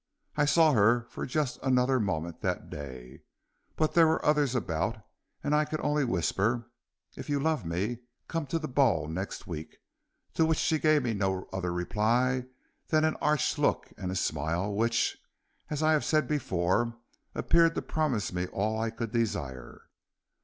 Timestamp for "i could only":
5.53-6.03